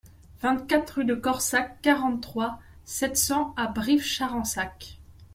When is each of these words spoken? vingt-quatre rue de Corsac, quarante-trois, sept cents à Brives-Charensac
vingt-quatre 0.41 0.93
rue 0.95 1.05
de 1.05 1.13
Corsac, 1.13 1.79
quarante-trois, 1.83 2.59
sept 2.85 3.15
cents 3.17 3.53
à 3.55 3.67
Brives-Charensac 3.67 4.97